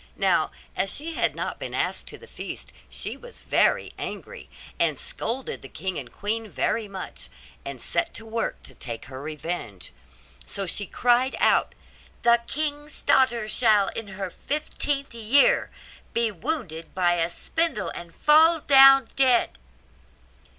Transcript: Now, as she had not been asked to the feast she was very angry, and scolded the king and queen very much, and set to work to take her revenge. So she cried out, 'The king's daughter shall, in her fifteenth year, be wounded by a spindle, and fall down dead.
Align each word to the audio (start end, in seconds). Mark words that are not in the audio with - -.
Now, 0.17 0.49
as 0.75 0.91
she 0.91 1.13
had 1.13 1.35
not 1.35 1.59
been 1.59 1.75
asked 1.75 2.07
to 2.07 2.17
the 2.17 2.25
feast 2.25 2.73
she 2.89 3.15
was 3.15 3.41
very 3.41 3.93
angry, 3.99 4.49
and 4.79 4.97
scolded 4.97 5.61
the 5.61 5.69
king 5.69 5.99
and 5.99 6.11
queen 6.11 6.49
very 6.49 6.87
much, 6.87 7.29
and 7.63 7.79
set 7.79 8.11
to 8.15 8.25
work 8.25 8.63
to 8.63 8.73
take 8.73 9.05
her 9.05 9.21
revenge. 9.21 9.91
So 10.43 10.65
she 10.65 10.87
cried 10.87 11.35
out, 11.39 11.75
'The 12.23 12.41
king's 12.47 13.03
daughter 13.03 13.47
shall, 13.47 13.89
in 13.89 14.07
her 14.07 14.31
fifteenth 14.31 15.13
year, 15.13 15.69
be 16.13 16.31
wounded 16.31 16.95
by 16.95 17.13
a 17.17 17.29
spindle, 17.29 17.89
and 17.93 18.15
fall 18.15 18.59
down 18.59 19.09
dead. 19.15 19.59